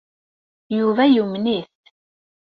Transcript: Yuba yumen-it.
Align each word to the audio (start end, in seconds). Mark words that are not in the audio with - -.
Yuba 0.77 1.03
yumen-it. 1.13 1.71